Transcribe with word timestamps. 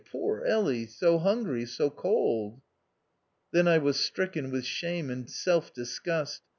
Poor 0.11 0.43
Elly! 0.43 0.87
so 0.87 1.19
hungry, 1.19 1.63
so 1.63 1.91
cold!" 1.91 2.59
Then 3.53 3.67
I 3.67 3.77
was 3.77 3.99
stricken 3.99 4.49
with 4.49 4.65
shame 4.65 5.11
and 5.11 5.29
self 5.29 5.71
disgust. 5.75 6.41